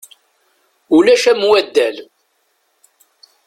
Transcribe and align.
Ulac 0.95 1.23
am 1.31 1.41
waddal. 1.49 1.97